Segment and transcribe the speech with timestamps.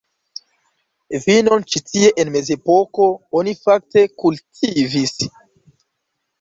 [1.25, 3.07] Vinon ĉi tie en mezepoko
[3.43, 5.17] oni fakte kultivis.